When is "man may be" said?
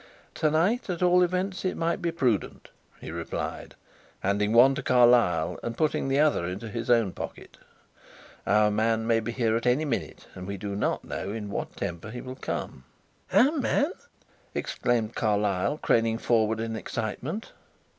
8.71-9.31